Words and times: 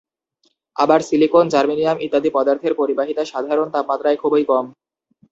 আবার 0.75 0.99
silicon, 1.01 1.45
germanium 1.49 1.97
ইত্যাদি 2.01 2.29
পদার্থের 2.33 2.73
পরিবাহিতা 2.75 3.23
সাধারণ 3.25 3.67
তাপমাত্রায় 3.71 4.17
খুবই 4.17 4.43
কম। 4.51 4.65